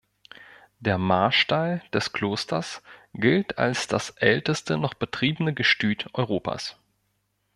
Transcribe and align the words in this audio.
Der 0.79 0.97
Marstall 0.97 1.83
des 1.93 2.11
Klosters 2.11 2.81
gilt 3.13 3.59
als 3.59 3.85
das 3.85 4.09
älteste 4.09 4.77
noch 4.79 4.95
betriebene 4.95 5.53
Gestüt 5.53 6.09
Europas. 6.15 6.75